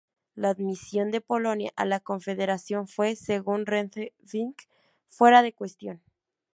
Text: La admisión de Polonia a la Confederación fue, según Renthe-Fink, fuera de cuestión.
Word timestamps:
La 0.33 0.49
admisión 0.49 1.11
de 1.11 1.21
Polonia 1.21 1.71
a 1.75 1.85
la 1.85 1.99
Confederación 1.99 2.87
fue, 2.87 3.15
según 3.15 3.67
Renthe-Fink, 3.67 4.59
fuera 5.09 5.43
de 5.43 5.53
cuestión. 5.53 6.01